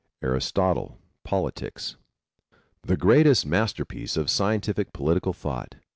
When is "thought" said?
5.31-5.75